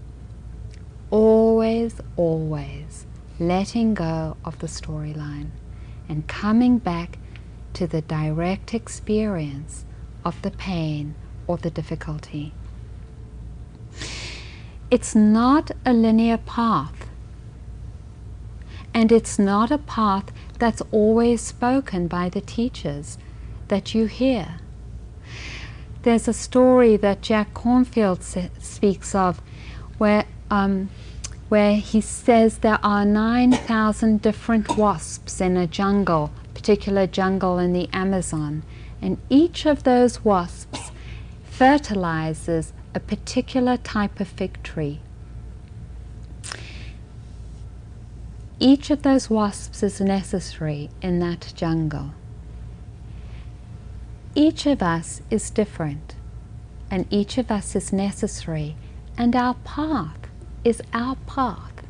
Always, 1.10 2.00
always 2.16 3.06
letting 3.38 3.94
go 3.94 4.36
of 4.44 4.58
the 4.58 4.66
storyline 4.66 5.50
and 6.08 6.26
coming 6.26 6.78
back 6.78 7.18
to 7.74 7.86
the 7.86 8.02
direct 8.02 8.74
experience 8.74 9.84
of 10.24 10.40
the 10.42 10.50
pain 10.50 11.14
or 11.46 11.56
the 11.56 11.70
difficulty. 11.70 12.52
It's 14.90 15.14
not 15.14 15.70
a 15.84 15.92
linear 15.92 16.38
path. 16.38 17.08
And 18.94 19.12
it's 19.12 19.38
not 19.38 19.70
a 19.70 19.78
path 19.78 20.32
that's 20.58 20.82
always 20.90 21.40
spoken 21.40 22.08
by 22.08 22.28
the 22.28 22.40
teachers 22.40 23.18
that 23.68 23.94
you 23.94 24.06
hear. 24.06 24.56
There's 26.02 26.28
a 26.28 26.32
story 26.32 26.96
that 26.96 27.22
Jack 27.22 27.54
Kornfield 27.54 28.22
speaks 28.62 29.14
of 29.14 29.40
where 29.98 30.24
um, 30.50 30.90
where 31.48 31.76
he 31.76 32.00
says 32.00 32.58
there 32.58 32.78
are 32.82 33.04
9,000 33.04 34.20
different 34.20 34.76
wasps 34.76 35.40
in 35.40 35.56
a 35.56 35.66
jungle, 35.66 36.30
particular 36.52 37.06
jungle 37.06 37.58
in 37.58 37.72
the 37.72 37.88
Amazon, 37.92 38.62
and 39.00 39.18
each 39.30 39.64
of 39.64 39.84
those 39.84 40.24
wasps 40.24 40.90
fertilizes 41.44 42.72
a 42.94 43.00
particular 43.00 43.76
type 43.78 44.20
of 44.20 44.28
fig 44.28 44.62
tree. 44.62 45.00
Each 48.60 48.90
of 48.90 49.02
those 49.02 49.30
wasps 49.30 49.84
is 49.84 50.00
necessary 50.00 50.90
in 51.00 51.20
that 51.20 51.52
jungle. 51.54 52.10
Each 54.34 54.66
of 54.66 54.82
us 54.82 55.22
is 55.30 55.50
different, 55.50 56.16
and 56.90 57.06
each 57.08 57.38
of 57.38 57.52
us 57.52 57.76
is 57.76 57.92
necessary, 57.92 58.74
and 59.16 59.36
our 59.36 59.54
path 59.54 60.18
is 60.64 60.82
our 60.92 61.14
path. 61.26 61.84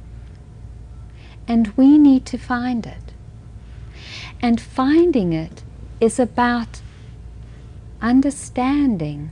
And 1.47 1.69
we 1.69 1.97
need 1.97 2.27
to 2.27 2.37
find 2.37 2.87
it. 2.87 3.15
And 4.43 4.61
finding 4.61 5.33
it 5.33 5.63
is 6.01 6.21
about 6.21 6.83
understanding 8.03 9.31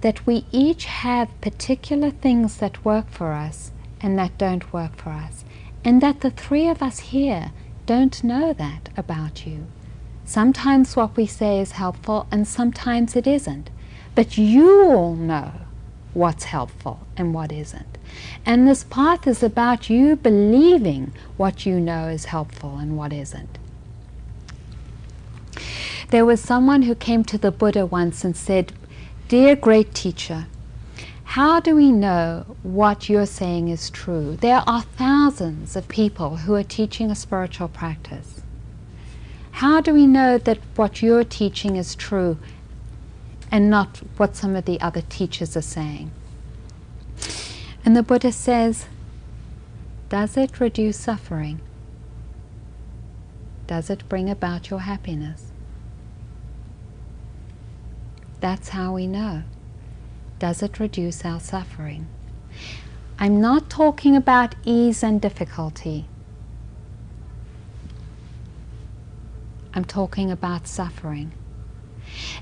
that 0.00 0.26
we 0.26 0.46
each 0.50 0.86
have 0.86 1.40
particular 1.42 2.10
things 2.10 2.56
that 2.56 2.86
work 2.86 3.10
for 3.10 3.32
us 3.32 3.70
and 4.00 4.18
that 4.18 4.38
don't 4.38 4.72
work 4.72 4.96
for 4.96 5.10
us. 5.10 5.44
And 5.84 6.00
that 6.02 6.20
the 6.20 6.30
three 6.30 6.68
of 6.68 6.82
us 6.82 6.98
here 7.00 7.52
don't 7.86 8.22
know 8.22 8.52
that 8.52 8.88
about 8.96 9.46
you. 9.46 9.66
Sometimes 10.24 10.94
what 10.94 11.16
we 11.16 11.26
say 11.26 11.60
is 11.60 11.72
helpful 11.72 12.26
and 12.30 12.46
sometimes 12.46 13.16
it 13.16 13.26
isn't. 13.26 13.70
But 14.14 14.38
you 14.38 14.84
all 14.84 15.14
know 15.14 15.52
what's 16.14 16.44
helpful 16.44 17.06
and 17.16 17.32
what 17.34 17.52
isn't. 17.52 17.98
And 18.44 18.66
this 18.66 18.84
path 18.84 19.26
is 19.26 19.42
about 19.42 19.88
you 19.88 20.16
believing 20.16 21.12
what 21.36 21.66
you 21.66 21.80
know 21.80 22.08
is 22.08 22.26
helpful 22.26 22.78
and 22.78 22.96
what 22.96 23.12
isn't. 23.12 23.58
There 26.10 26.24
was 26.24 26.40
someone 26.40 26.82
who 26.82 26.94
came 26.94 27.22
to 27.24 27.38
the 27.38 27.52
Buddha 27.52 27.86
once 27.86 28.24
and 28.24 28.36
said, 28.36 28.72
Dear 29.28 29.54
great 29.54 29.94
teacher, 29.94 30.46
how 31.30 31.60
do 31.60 31.76
we 31.76 31.92
know 31.92 32.44
what 32.62 33.08
you're 33.08 33.24
saying 33.24 33.68
is 33.68 33.88
true? 33.90 34.36
There 34.40 34.64
are 34.66 34.82
thousands 34.82 35.76
of 35.76 35.86
people 35.86 36.38
who 36.38 36.54
are 36.54 36.64
teaching 36.64 37.10
a 37.10 37.14
spiritual 37.14 37.68
practice. 37.68 38.42
How 39.52 39.80
do 39.80 39.94
we 39.94 40.06
know 40.06 40.38
that 40.38 40.58
what 40.74 41.02
you're 41.02 41.22
teaching 41.22 41.76
is 41.76 41.94
true 41.94 42.36
and 43.50 43.70
not 43.70 43.98
what 44.16 44.36
some 44.36 44.54
of 44.56 44.64
the 44.64 44.80
other 44.80 45.02
teachers 45.02 45.56
are 45.56 45.62
saying. 45.62 46.10
And 47.84 47.96
the 47.96 48.02
Buddha 48.02 48.32
says, 48.32 48.86
does 50.08 50.36
it 50.36 50.60
reduce 50.60 50.98
suffering? 50.98 51.60
Does 53.66 53.88
it 53.90 54.08
bring 54.08 54.28
about 54.28 54.70
your 54.70 54.80
happiness? 54.80 55.52
That's 58.40 58.70
how 58.70 58.94
we 58.94 59.06
know. 59.06 59.42
Does 60.40 60.62
it 60.62 60.80
reduce 60.80 61.22
our 61.22 61.38
suffering? 61.38 62.08
I'm 63.18 63.42
not 63.42 63.68
talking 63.68 64.16
about 64.16 64.54
ease 64.64 65.02
and 65.02 65.20
difficulty. 65.20 66.06
I'm 69.74 69.84
talking 69.84 70.30
about 70.30 70.66
suffering. 70.66 71.32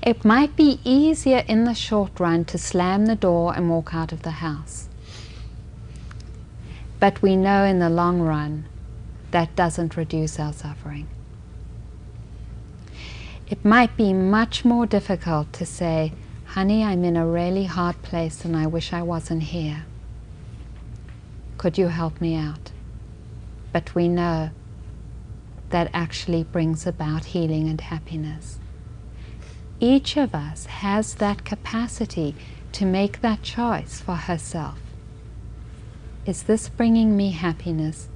It 0.01 0.23
might 0.23 0.55
be 0.55 0.79
easier 0.85 1.43
in 1.45 1.65
the 1.65 1.73
short 1.73 2.17
run 2.21 2.45
to 2.45 2.57
slam 2.57 3.05
the 3.05 3.15
door 3.15 3.53
and 3.53 3.69
walk 3.69 3.93
out 3.93 4.13
of 4.13 4.21
the 4.21 4.39
house. 4.47 4.87
But 7.01 7.21
we 7.21 7.35
know 7.35 7.65
in 7.65 7.79
the 7.79 7.89
long 7.89 8.21
run 8.21 8.65
that 9.31 9.57
doesn't 9.57 9.97
reduce 9.97 10.39
our 10.39 10.53
suffering. 10.53 11.07
It 13.49 13.65
might 13.65 13.97
be 13.97 14.13
much 14.13 14.63
more 14.63 14.85
difficult 14.85 15.51
to 15.53 15.65
say, 15.65 16.13
honey, 16.49 16.83
I'm 16.83 17.03
in 17.03 17.15
a 17.15 17.27
really 17.27 17.65
hard 17.65 18.01
place 18.01 18.43
and 18.43 18.57
I 18.57 18.65
wish 18.65 18.91
I 18.91 19.03
wasn't 19.03 19.43
here. 19.43 19.85
Could 21.59 21.77
you 21.77 21.89
help 21.89 22.19
me 22.19 22.35
out? 22.35 22.71
But 23.71 23.93
we 23.93 24.07
know 24.07 24.49
that 25.69 25.91
actually 25.93 26.43
brings 26.43 26.87
about 26.87 27.25
healing 27.25 27.69
and 27.69 27.79
happiness. 27.79 28.57
Each 29.79 30.17
of 30.17 30.33
us 30.33 30.65
has 30.65 31.15
that 31.15 31.45
capacity 31.45 32.35
to 32.71 32.83
make 32.83 33.21
that 33.21 33.43
choice 33.43 34.01
for 34.01 34.15
herself. 34.15 34.79
Is 36.25 36.43
this 36.43 36.67
bringing 36.67 37.15
me 37.15 37.29
happiness 37.29 38.09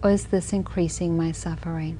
or 0.00 0.10
is 0.10 0.26
this 0.26 0.52
increasing 0.52 1.16
my 1.16 1.32
suffering? 1.32 1.98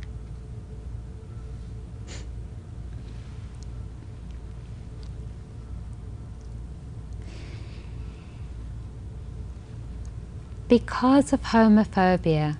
Because 10.68 11.32
of 11.32 11.42
homophobia, 11.44 12.58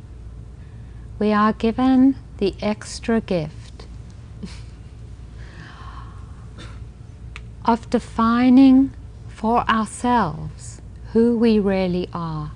we 1.19 1.31
are 1.31 1.53
given 1.53 2.17
the 2.39 2.55
extra 2.63 3.21
gift 3.21 3.87
of 7.67 7.91
defining 7.91 8.91
for 9.29 9.61
ourselves 9.69 10.81
who 11.13 11.37
we 11.37 11.59
really 11.59 12.09
are. 12.15 12.53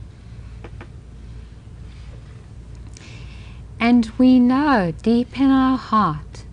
And 3.79 4.11
we 4.17 4.41
know 4.41 4.95
deep 5.03 5.39
in 5.39 5.51
our 5.51 5.77
heart 5.77 6.45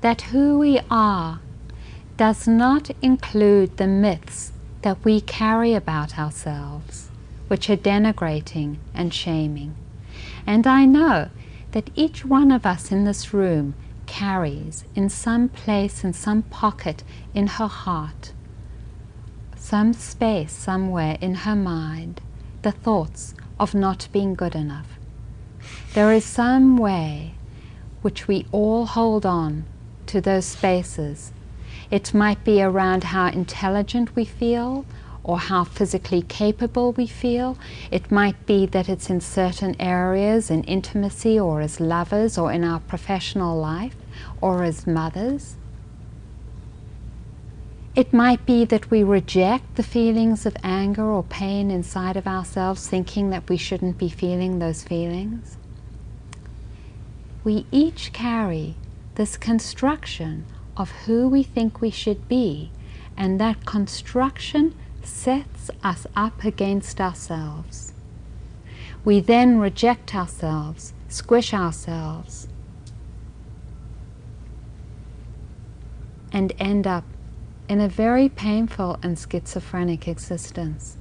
that 0.00 0.22
who 0.22 0.58
we 0.58 0.80
are 0.90 1.40
does 2.16 2.46
not 2.46 2.90
include 3.00 3.78
the 3.78 3.86
myths 3.88 4.52
that 4.82 5.04
we 5.04 5.20
carry 5.20 5.74
about 5.74 6.18
ourselves 6.18 7.08
which 7.52 7.68
are 7.68 7.76
denigrating 7.76 8.78
and 8.94 9.12
shaming. 9.12 9.74
And 10.46 10.66
I 10.66 10.86
know 10.86 11.28
that 11.72 11.90
each 11.94 12.24
one 12.24 12.50
of 12.50 12.64
us 12.64 12.90
in 12.90 13.04
this 13.04 13.34
room 13.34 13.74
carries 14.06 14.86
in 14.94 15.10
some 15.10 15.50
place, 15.50 16.02
in 16.02 16.14
some 16.14 16.44
pocket 16.44 17.04
in 17.34 17.46
her 17.48 17.66
heart, 17.66 18.32
some 19.54 19.92
space 19.92 20.50
somewhere 20.50 21.18
in 21.20 21.34
her 21.34 21.54
mind, 21.54 22.22
the 22.62 22.72
thoughts 22.72 23.34
of 23.60 23.74
not 23.74 24.08
being 24.12 24.34
good 24.34 24.54
enough. 24.54 24.98
There 25.92 26.10
is 26.10 26.24
some 26.24 26.78
way 26.78 27.34
which 28.00 28.26
we 28.26 28.46
all 28.50 28.86
hold 28.86 29.26
on 29.26 29.66
to 30.06 30.22
those 30.22 30.46
spaces. 30.46 31.34
It 31.90 32.14
might 32.14 32.44
be 32.44 32.62
around 32.62 33.04
how 33.04 33.26
intelligent 33.26 34.16
we 34.16 34.24
feel, 34.24 34.86
or 35.24 35.38
how 35.38 35.64
physically 35.64 36.22
capable 36.22 36.92
we 36.92 37.06
feel. 37.06 37.56
It 37.90 38.10
might 38.10 38.46
be 38.46 38.66
that 38.66 38.88
it's 38.88 39.08
in 39.08 39.20
certain 39.20 39.76
areas, 39.80 40.50
in 40.50 40.64
intimacy, 40.64 41.38
or 41.38 41.60
as 41.60 41.80
lovers, 41.80 42.36
or 42.36 42.52
in 42.52 42.64
our 42.64 42.80
professional 42.80 43.58
life, 43.58 43.96
or 44.40 44.64
as 44.64 44.86
mothers. 44.86 45.56
It 47.94 48.12
might 48.12 48.46
be 48.46 48.64
that 48.64 48.90
we 48.90 49.02
reject 49.02 49.76
the 49.76 49.82
feelings 49.82 50.46
of 50.46 50.56
anger 50.64 51.04
or 51.04 51.22
pain 51.22 51.70
inside 51.70 52.16
of 52.16 52.26
ourselves, 52.26 52.88
thinking 52.88 53.30
that 53.30 53.48
we 53.48 53.58
shouldn't 53.58 53.98
be 53.98 54.08
feeling 54.08 54.58
those 54.58 54.82
feelings. 54.82 55.58
We 57.44 57.66
each 57.70 58.12
carry 58.12 58.76
this 59.16 59.36
construction 59.36 60.46
of 60.74 60.90
who 61.04 61.28
we 61.28 61.42
think 61.42 61.80
we 61.80 61.90
should 61.90 62.28
be, 62.28 62.70
and 63.14 63.38
that 63.38 63.66
construction 63.66 64.74
sets 65.06 65.70
us 65.82 66.06
up 66.14 66.44
against 66.44 67.00
ourselves. 67.00 67.92
We 69.04 69.20
then 69.20 69.58
reject 69.58 70.14
ourselves, 70.14 70.92
squish 71.08 71.52
ourselves, 71.52 72.48
and 76.32 76.52
end 76.58 76.86
up 76.86 77.04
in 77.68 77.80
a 77.80 77.88
very 77.88 78.28
painful 78.28 78.98
and 79.02 79.18
schizophrenic 79.18 80.06
existence. 80.06 80.96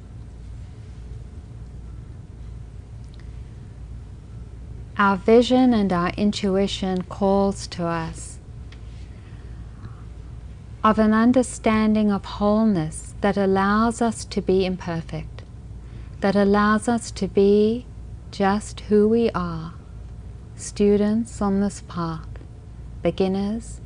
Our 4.98 5.18
vision 5.18 5.74
and 5.74 5.92
our 5.92 6.10
intuition 6.12 7.04
calls 7.04 7.66
to 7.68 7.86
us 7.86 8.40
of 10.84 11.00
an 11.00 11.14
understanding 11.14 12.12
of 12.12 12.26
wholeness 12.26 13.11
that 13.22 13.38
allows 13.38 14.02
us 14.02 14.26
to 14.26 14.42
be 14.42 14.66
imperfect, 14.66 15.44
that 16.20 16.36
allows 16.36 16.88
us 16.88 17.12
to 17.12 17.28
be 17.28 17.86
just 18.32 18.82
who 18.82 19.08
we 19.08 19.30
are, 19.32 19.74
students 20.56 21.42
on 21.42 21.62
this 21.62 21.82
path, 21.88 22.28
beginners, 23.02 23.80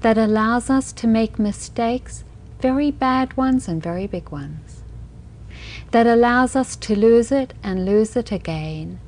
that 0.00 0.18
allows 0.18 0.70
us 0.70 0.92
to 0.92 1.06
make 1.06 1.38
mistakes, 1.38 2.24
very 2.60 2.90
bad 2.90 3.36
ones 3.36 3.68
and 3.68 3.82
very 3.82 4.06
big 4.06 4.30
ones, 4.30 4.82
that 5.90 6.06
allows 6.06 6.56
us 6.56 6.76
to 6.76 6.96
lose 6.96 7.30
it 7.30 7.52
and 7.62 7.84
lose 7.84 8.16
it 8.16 8.32
again. 8.32 8.98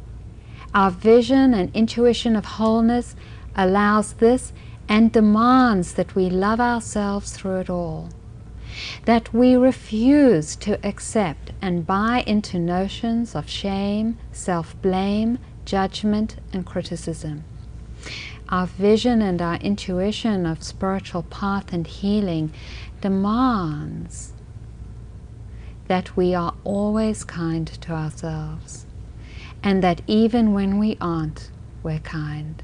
Our 0.74 0.90
vision 0.90 1.54
and 1.54 1.74
intuition 1.74 2.36
of 2.36 2.44
wholeness 2.44 3.14
allows 3.54 4.14
this 4.14 4.52
and 4.88 5.12
demands 5.12 5.94
that 5.94 6.14
we 6.14 6.28
love 6.28 6.60
ourselves 6.60 7.32
through 7.32 7.60
it 7.60 7.70
all. 7.70 8.08
That 9.04 9.32
we 9.32 9.54
refuse 9.54 10.56
to 10.56 10.78
accept 10.86 11.52
and 11.60 11.86
buy 11.86 12.24
into 12.26 12.58
notions 12.58 13.34
of 13.34 13.48
shame, 13.48 14.18
self 14.32 14.80
blame, 14.82 15.38
judgment, 15.64 16.36
and 16.52 16.66
criticism. 16.66 17.44
Our 18.48 18.66
vision 18.66 19.22
and 19.22 19.40
our 19.40 19.56
intuition 19.56 20.44
of 20.44 20.62
spiritual 20.62 21.22
path 21.22 21.72
and 21.72 21.86
healing 21.86 22.52
demands 23.00 24.32
that 25.88 26.16
we 26.16 26.34
are 26.34 26.54
always 26.64 27.24
kind 27.24 27.66
to 27.66 27.92
ourselves, 27.92 28.86
and 29.62 29.82
that 29.82 30.00
even 30.06 30.52
when 30.52 30.78
we 30.78 30.96
aren't, 31.00 31.50
we're 31.82 31.98
kind. 31.98 32.62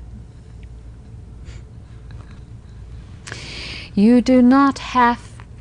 You 3.95 4.21
do 4.21 4.41
not 4.43 4.79
have 4.79 5.38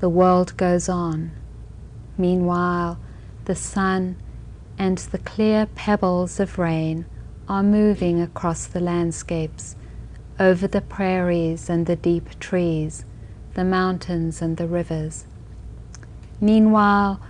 the 0.00 0.08
world 0.08 0.56
goes 0.56 0.88
on. 0.88 1.32
Meanwhile, 2.16 2.98
the 3.44 3.54
sun 3.54 4.16
and 4.78 4.98
the 4.98 5.18
clear 5.18 5.66
pebbles 5.74 6.38
of 6.38 6.58
rain 6.58 7.06
are 7.48 7.62
moving 7.62 8.20
across 8.20 8.66
the 8.66 8.80
landscapes, 8.80 9.74
over 10.38 10.68
the 10.68 10.80
prairies 10.80 11.68
and 11.68 11.86
the 11.86 11.96
deep 11.96 12.38
trees, 12.38 13.04
the 13.54 13.64
mountains 13.64 14.40
and 14.40 14.56
the 14.56 14.66
rivers. 14.66 15.26
Meanwhile, 16.40 17.20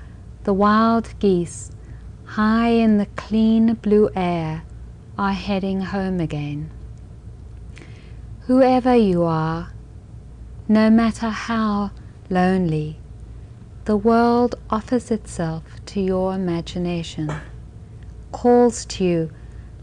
the 0.44 0.52
wild 0.52 1.14
geese, 1.18 1.70
high 2.24 2.68
in 2.68 2.98
the 2.98 3.06
clean 3.16 3.74
blue 3.74 4.10
air, 4.14 4.64
are 5.16 5.32
heading 5.32 5.80
home 5.80 6.20
again. 6.20 6.70
Whoever 8.40 8.94
you 8.94 9.24
are, 9.24 9.72
no 10.68 10.90
matter 10.90 11.30
how 11.30 11.92
lonely, 12.30 12.98
the 13.84 13.96
world 13.96 14.54
offers 14.68 15.10
itself 15.10 15.62
to 15.86 16.00
your 16.00 16.34
imagination, 16.34 17.32
calls 18.32 18.84
to 18.84 19.04
you 19.04 19.30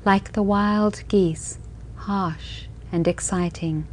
like 0.05 0.33
the 0.33 0.43
wild 0.43 1.03
geese, 1.07 1.57
harsh 1.95 2.65
and 2.91 3.07
exciting, 3.07 3.87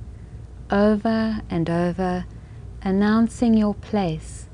over 0.71 1.41
and 1.49 1.71
over, 1.71 2.27
announcing 2.83 3.55
your 3.55 3.75
place 3.75 4.47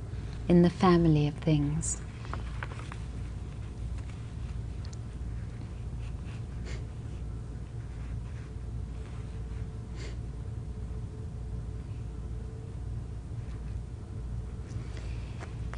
in 0.48 0.62
the 0.62 0.70
family 0.70 1.26
of 1.26 1.34
things. 1.34 2.00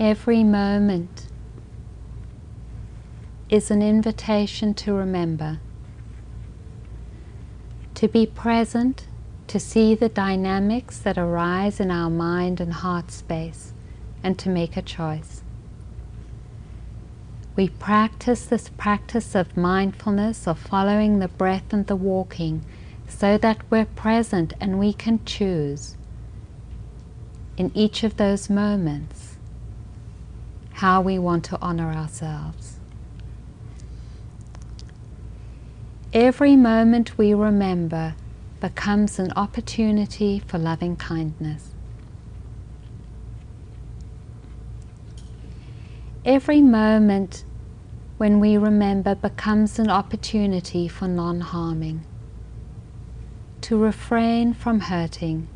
Every 0.00 0.42
moment 0.42 1.26
is 3.50 3.70
an 3.70 3.82
invitation 3.82 4.72
to 4.72 4.94
remember, 4.94 5.60
to 7.96 8.08
be 8.08 8.24
present, 8.24 9.06
to 9.48 9.60
see 9.60 9.94
the 9.94 10.08
dynamics 10.08 10.98
that 11.00 11.18
arise 11.18 11.80
in 11.80 11.90
our 11.90 12.08
mind 12.08 12.62
and 12.62 12.72
heart 12.72 13.10
space, 13.10 13.74
and 14.22 14.38
to 14.38 14.48
make 14.48 14.74
a 14.74 14.80
choice. 14.80 15.42
We 17.54 17.68
practice 17.68 18.46
this 18.46 18.70
practice 18.70 19.34
of 19.34 19.54
mindfulness, 19.54 20.48
of 20.48 20.58
following 20.58 21.18
the 21.18 21.28
breath 21.28 21.74
and 21.74 21.86
the 21.86 21.94
walking, 21.94 22.64
so 23.06 23.36
that 23.36 23.58
we're 23.68 23.84
present 23.84 24.54
and 24.62 24.78
we 24.78 24.94
can 24.94 25.22
choose 25.26 25.98
in 27.58 27.70
each 27.74 28.02
of 28.02 28.16
those 28.16 28.48
moments 28.48 29.29
how 30.80 30.98
we 30.98 31.18
want 31.18 31.44
to 31.44 31.58
honor 31.60 31.92
ourselves. 31.92 32.78
Every 36.14 36.56
moment 36.56 37.18
we 37.18 37.34
remember 37.34 38.14
becomes 38.62 39.18
an 39.18 39.30
opportunity 39.36 40.38
for 40.38 40.56
loving 40.56 40.96
kindness. 40.96 41.74
Every 46.24 46.62
moment 46.62 47.44
when 48.16 48.40
we 48.40 48.56
remember 48.56 49.14
becomes 49.14 49.78
an 49.78 49.90
opportunity 49.90 50.88
for 50.88 51.06
non 51.06 51.42
harming, 51.42 52.06
to 53.60 53.76
refrain 53.76 54.54
from 54.54 54.80
hurting, 54.80 55.46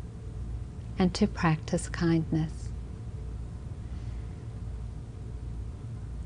and 0.99 1.15
to 1.15 1.25
practice 1.25 1.89
kindness. 1.89 2.64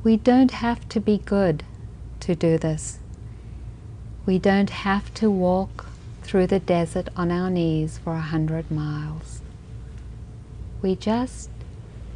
We 0.02 0.16
don't 0.16 0.52
have 0.52 0.88
to 0.90 1.02
be 1.02 1.18
good 1.18 1.64
to 2.22 2.34
do 2.34 2.58
this. 2.58 3.00
We 4.26 4.40
don't 4.40 4.70
have 4.70 5.14
to 5.16 5.30
walk 5.30 5.88
through 6.24 6.48
the 6.48 6.60
desert 6.60 7.10
on 7.18 7.32
our 7.32 7.50
knees 7.50 7.98
for 7.98 8.14
a 8.14 8.22
hundred 8.22 8.72
miles. 8.72 9.42
We 10.82 10.96
just 10.96 11.50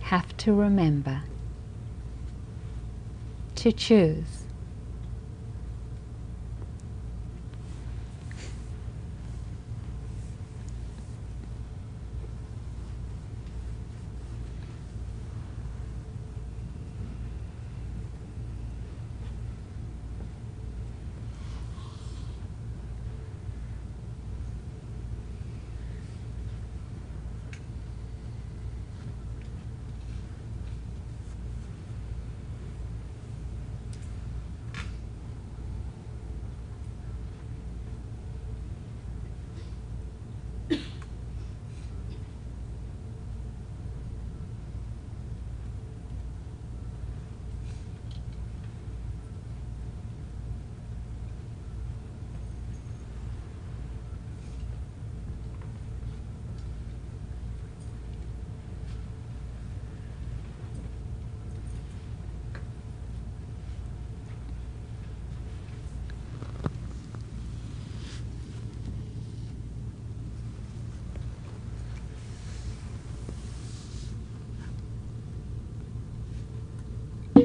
have 0.03 0.35
to 0.37 0.53
remember 0.53 1.23
to 3.55 3.71
choose 3.71 4.42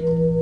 Bye. 0.01 0.38